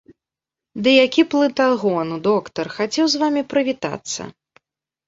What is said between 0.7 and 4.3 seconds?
Ды які плытагон доктар, хацеў з вамі прывітацца.